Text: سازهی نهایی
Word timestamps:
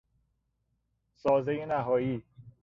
سازهی 1.15 1.65
نهایی 1.65 2.23